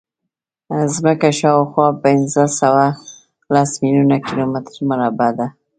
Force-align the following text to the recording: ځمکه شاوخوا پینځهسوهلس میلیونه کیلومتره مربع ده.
ځمکه 0.95 1.29
شاوخوا 1.39 1.87
پینځهسوهلس 2.03 3.71
میلیونه 3.81 4.17
کیلومتره 4.25 4.81
مربع 4.91 5.29
ده. 5.37 5.47